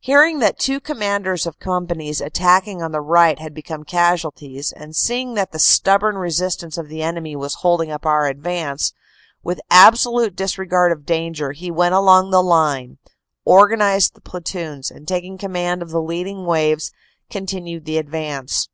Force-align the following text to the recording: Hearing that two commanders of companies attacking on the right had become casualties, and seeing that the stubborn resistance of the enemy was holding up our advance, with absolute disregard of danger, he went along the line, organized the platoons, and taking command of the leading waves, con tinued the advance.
Hearing 0.00 0.40
that 0.40 0.58
two 0.58 0.80
commanders 0.80 1.46
of 1.46 1.60
companies 1.60 2.20
attacking 2.20 2.82
on 2.82 2.90
the 2.90 3.00
right 3.00 3.38
had 3.38 3.54
become 3.54 3.84
casualties, 3.84 4.72
and 4.72 4.96
seeing 4.96 5.34
that 5.34 5.52
the 5.52 5.60
stubborn 5.60 6.16
resistance 6.18 6.76
of 6.76 6.88
the 6.88 7.04
enemy 7.04 7.36
was 7.36 7.54
holding 7.62 7.88
up 7.92 8.04
our 8.04 8.26
advance, 8.26 8.92
with 9.44 9.60
absolute 9.70 10.34
disregard 10.34 10.90
of 10.90 11.06
danger, 11.06 11.52
he 11.52 11.70
went 11.70 11.94
along 11.94 12.32
the 12.32 12.42
line, 12.42 12.98
organized 13.44 14.14
the 14.14 14.20
platoons, 14.20 14.90
and 14.90 15.06
taking 15.06 15.38
command 15.38 15.82
of 15.82 15.90
the 15.90 16.02
leading 16.02 16.46
waves, 16.46 16.90
con 17.30 17.46
tinued 17.46 17.84
the 17.84 17.96
advance. 17.98 18.68